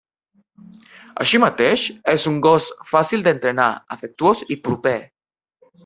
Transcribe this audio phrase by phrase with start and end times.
[1.25, 1.83] Així mateix,
[2.15, 4.99] és un gos fàcil d'entrenar, afectuós i proper.